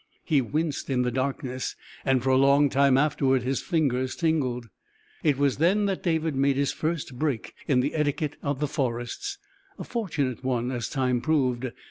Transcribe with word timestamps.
He 0.25 0.41
winced 0.41 0.89
in 0.89 1.03
the 1.03 1.11
darkness, 1.11 1.75
and 2.03 2.23
for 2.23 2.31
a 2.31 2.35
long 2.35 2.69
time 2.71 2.97
afterward 2.97 3.43
his 3.43 3.61
fingers 3.61 4.15
tingled. 4.15 4.67
It 5.21 5.37
was 5.37 5.57
then 5.57 5.85
that 5.85 6.01
David 6.01 6.35
made 6.35 6.55
his 6.55 6.71
first 6.71 7.19
break 7.19 7.53
in 7.67 7.81
the 7.81 7.93
etiquette 7.93 8.37
of 8.41 8.59
the 8.59 8.67
forests; 8.67 9.37
a 9.77 9.83
fortunate 9.83 10.43
one, 10.43 10.71
as 10.71 10.89
time 10.89 11.21
proved. 11.21 11.69